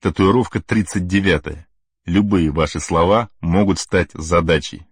[0.00, 1.66] Татуировка 39.
[2.06, 4.86] Любые ваши слова могут стать задачей.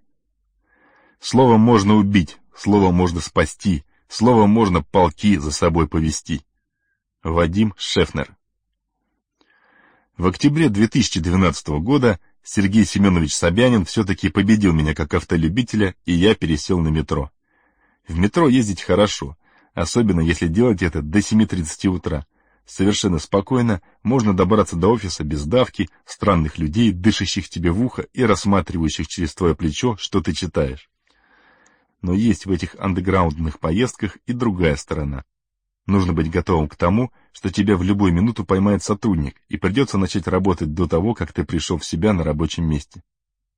[1.18, 6.44] Слово можно убить, слово можно спасти, слово можно полки за собой повести.
[7.22, 8.36] Вадим Шефнер
[10.18, 16.80] В октябре 2012 года Сергей Семенович Собянин все-таки победил меня как автолюбителя, и я пересел
[16.80, 17.30] на метро.
[18.06, 19.38] В метро ездить хорошо,
[19.72, 22.26] особенно если делать это до 7.30 утра.
[22.68, 28.22] Совершенно спокойно можно добраться до офиса без давки, странных людей, дышащих тебе в ухо и
[28.22, 30.90] рассматривающих через твое плечо, что ты читаешь.
[32.02, 35.24] Но есть в этих андеграундных поездках и другая сторона.
[35.86, 40.28] Нужно быть готовым к тому, что тебя в любую минуту поймает сотрудник, и придется начать
[40.28, 43.02] работать до того, как ты пришел в себя на рабочем месте.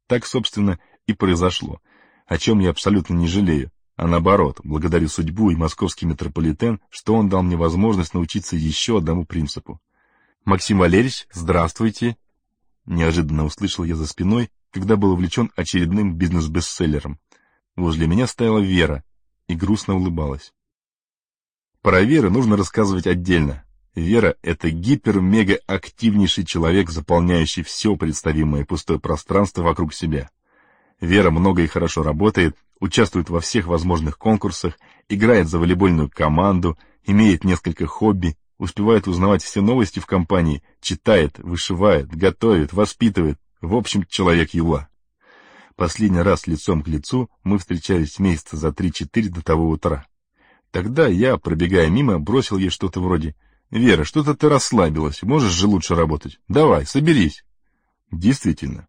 [0.07, 1.81] Так, собственно, и произошло,
[2.27, 7.29] о чем я абсолютно не жалею, а наоборот, благодарю судьбу и московский метрополитен, что он
[7.29, 9.79] дал мне возможность научиться еще одному принципу.
[10.47, 12.17] «Максим Валерьевич, здравствуйте!»
[12.87, 17.21] Неожиданно услышал я за спиной, когда был увлечен очередным бизнес-бестселлером.
[17.77, 19.05] Возле меня стояла Вера
[19.49, 20.55] и грустно улыбалась.
[21.83, 23.65] Про Веру нужно рассказывать отдельно.
[23.95, 30.31] Вера— это гипер-мега-активнейший человек, заполняющий все представимое пустое пространство вокруг себя.
[31.03, 34.79] Вера много и хорошо работает, участвует во всех возможных конкурсах,
[35.09, 42.09] играет за волейбольную команду, имеет несколько хобби, успевает узнавать все новости в компании, читает, вышивает,
[42.09, 43.39] готовит, воспитывает.
[43.61, 44.89] В общем, человек Юла.
[45.77, 50.07] Последний раз лицом к лицу мы встречались месяца за три-четыре до того утра.
[50.71, 53.35] Тогда я, пробегая мимо, бросил ей что-то вроде
[53.71, 56.39] «Вера, что-то ты расслабилась, можешь же лучше работать.
[56.49, 57.45] Давай, соберись».
[58.11, 58.89] Действительно,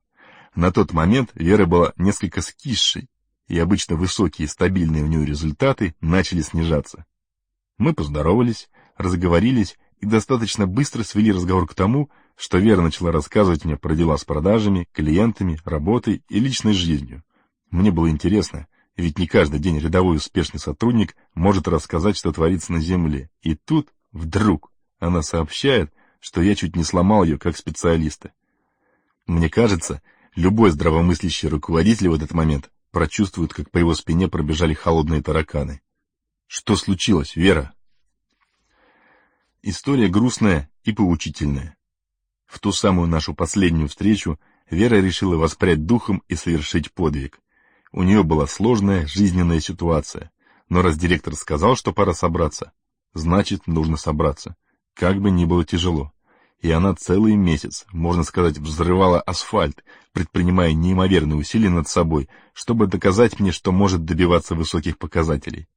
[0.56, 3.08] на тот момент Вера была несколько скисшей,
[3.52, 7.06] и обычно высокие стабильные у нее результаты начали снижаться.
[7.78, 13.76] Мы поздоровались, разговорились и достаточно быстро свели разговор к тому, что Вера начала рассказывать мне
[13.76, 17.26] про дела с продажами, клиентами, работой и личной жизнью.
[17.72, 22.80] Мне было интересно, ведь не каждый день рядовой успешный сотрудник может рассказать, что творится на
[22.80, 23.30] Земле.
[23.42, 25.92] И тут, вдруг, она сообщает,
[26.22, 28.32] что я чуть не сломал ее как специалиста.
[29.28, 30.02] Мне кажется,
[30.36, 35.82] Любой здравомыслящий руководитель в этот момент прочувствует, как по его спине пробежали холодные тараканы.
[36.48, 37.74] Что случилось, Вера?
[39.62, 41.78] История грустная и поучительная.
[42.46, 47.42] В ту самую нашу последнюю встречу Вера решила воспрять духом и совершить подвиг.
[47.92, 50.32] У нее была сложная жизненная ситуация,
[50.70, 52.72] но раз директор сказал, что пора собраться,
[53.14, 54.56] значит, нужно собраться,
[54.94, 56.14] как бы ни было тяжело
[56.62, 63.40] и она целый месяц, можно сказать, взрывала асфальт, предпринимая неимоверные усилия над собой, чтобы доказать
[63.40, 65.68] мне, что может добиваться высоких показателей.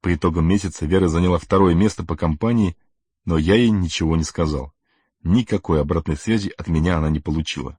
[0.00, 2.76] По итогам месяца Вера заняла второе место по компании,
[3.24, 4.72] но я ей ничего не сказал.
[5.22, 7.78] Никакой обратной связи от меня она не получила.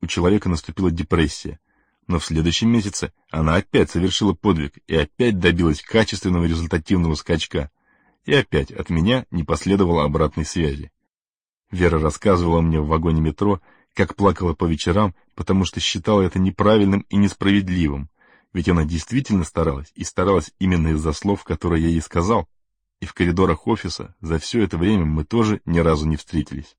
[0.00, 1.60] У человека наступила депрессия,
[2.06, 7.70] но в следующем месяце она опять совершила подвиг и опять добилась качественного результативного скачка,
[8.24, 10.90] и опять от меня не последовало обратной связи.
[11.70, 13.60] Вера рассказывала мне в вагоне метро,
[13.94, 18.08] как плакала по вечерам, потому что считала это неправильным и несправедливым,
[18.52, 22.48] ведь она действительно старалась, и старалась именно из-за слов, которые я ей сказал,
[23.00, 26.76] и в коридорах офиса за все это время мы тоже ни разу не встретились.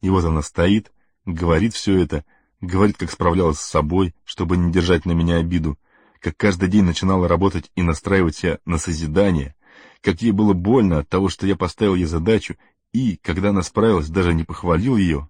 [0.00, 0.92] И вот она стоит,
[1.26, 2.24] говорит все это,
[2.60, 5.78] говорит, как справлялась с собой, чтобы не держать на меня обиду,
[6.20, 9.54] как каждый день начинала работать и настраивать себя на созидание,
[10.00, 12.56] как ей было больно от того, что я поставил ей задачу
[12.92, 15.28] и, когда она справилась, даже не похвалил ее.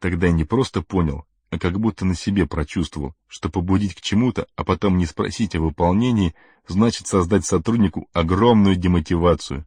[0.00, 4.46] Тогда я не просто понял, а как будто на себе прочувствовал, что побудить к чему-то,
[4.56, 6.34] а потом не спросить о выполнении,
[6.66, 9.66] значит создать сотруднику огромную демотивацию.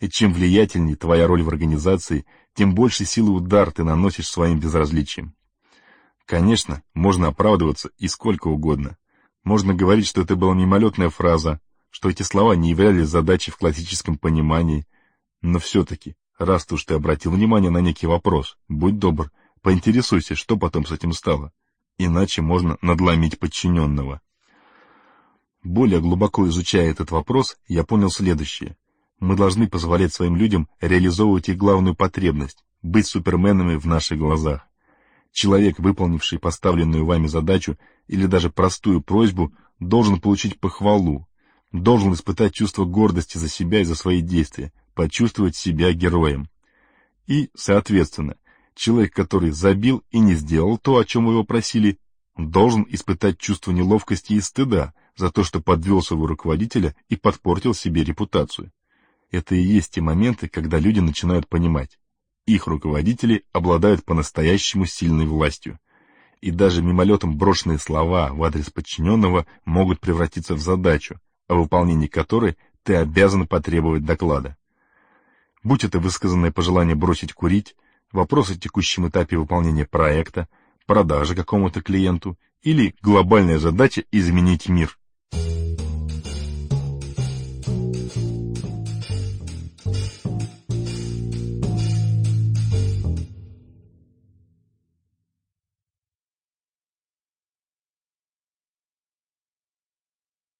[0.00, 5.34] И чем влиятельнее твоя роль в организации, тем больше силы удар ты наносишь своим безразличием.
[6.26, 8.96] Конечно, можно оправдываться и сколько угодно.
[9.44, 11.60] Можно говорить, что это была мимолетная фраза,
[11.90, 14.86] что эти слова не являлись задачей в классическом понимании,
[15.42, 19.30] но все-таки Раз уж ты обратил внимание на некий вопрос, будь добр,
[19.64, 21.50] поинтересуйся, что потом с этим стало.
[21.96, 24.20] Иначе можно надломить подчиненного.
[25.64, 28.76] Более глубоко изучая этот вопрос, я понял следующее.
[29.20, 34.68] Мы должны позволять своим людям реализовывать их главную потребность— быть суперменами в наших глазах.
[35.32, 41.26] Человек, выполнивший поставленную вами задачу или даже простую просьбу, должен получить похвалу,
[41.72, 46.50] должен испытать чувство гордости за себя и за свои действия, почувствовать себя героем.
[47.26, 48.36] И, соответственно,
[48.74, 51.98] человек, который забил и не сделал то, о чем его просили,
[52.36, 58.02] должен испытать чувство неловкости и стыда за то, что подвел своего руководителя и подпортил себе
[58.02, 58.72] репутацию.
[59.30, 61.98] Это и есть те моменты, когда люди начинают понимать.
[62.46, 65.78] их руководители обладают по-настоящему сильной властью.
[66.42, 71.18] И даже мимолетом брошенные слова в адрес подчиненного могут превратиться в задачу,
[71.48, 74.58] о выполнении которой ты обязан потребовать доклада.
[75.62, 77.74] Будь это высказанное пожелание бросить курить,
[78.14, 80.48] вопрос о текущем этапе выполнения проекта,
[80.86, 84.98] продажи какому-то клиенту или глобальная задача изменить мир.